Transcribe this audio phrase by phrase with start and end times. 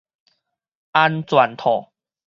[0.93, 1.93] 安全套